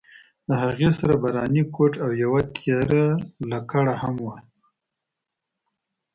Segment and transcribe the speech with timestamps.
[0.47, 3.05] د هغې سره باراني کوټ او یوه تېره
[3.51, 4.37] لکړه هم وه.